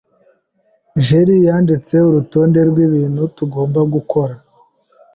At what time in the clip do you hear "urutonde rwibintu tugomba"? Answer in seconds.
2.09-3.79